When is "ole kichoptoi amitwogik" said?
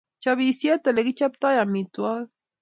0.89-2.29